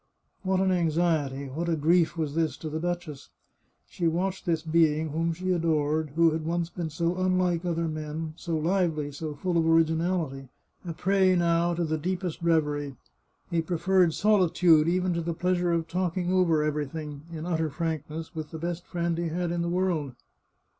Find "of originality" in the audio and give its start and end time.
9.59-10.49